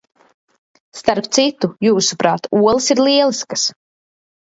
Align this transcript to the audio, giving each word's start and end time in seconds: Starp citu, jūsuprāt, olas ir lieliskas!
Starp 0.99 1.27
citu, 1.37 1.69
jūsuprāt, 1.87 2.47
olas 2.61 2.87
ir 2.95 3.03
lieliskas! 3.09 3.67